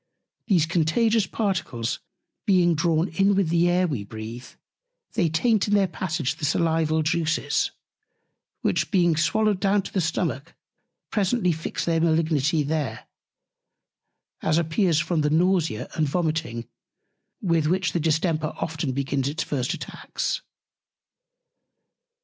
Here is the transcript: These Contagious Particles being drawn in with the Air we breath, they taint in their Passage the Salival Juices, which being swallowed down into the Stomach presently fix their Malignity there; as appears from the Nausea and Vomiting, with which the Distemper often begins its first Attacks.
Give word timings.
These 0.47 0.65
Contagious 0.65 1.27
Particles 1.27 1.99
being 2.47 2.73
drawn 2.73 3.09
in 3.09 3.35
with 3.35 3.49
the 3.49 3.69
Air 3.69 3.85
we 3.85 4.03
breath, 4.03 4.57
they 5.13 5.29
taint 5.29 5.67
in 5.67 5.75
their 5.75 5.85
Passage 5.85 6.37
the 6.37 6.43
Salival 6.43 7.03
Juices, 7.03 7.69
which 8.63 8.89
being 8.89 9.15
swallowed 9.15 9.59
down 9.59 9.75
into 9.75 9.91
the 9.93 10.01
Stomach 10.01 10.55
presently 11.11 11.51
fix 11.51 11.85
their 11.85 12.01
Malignity 12.01 12.63
there; 12.63 13.05
as 14.41 14.57
appears 14.57 14.97
from 14.99 15.21
the 15.21 15.29
Nausea 15.29 15.87
and 15.93 16.09
Vomiting, 16.09 16.67
with 17.39 17.67
which 17.67 17.91
the 17.91 17.99
Distemper 17.99 18.53
often 18.59 18.93
begins 18.93 19.27
its 19.29 19.43
first 19.43 19.75
Attacks. 19.75 20.41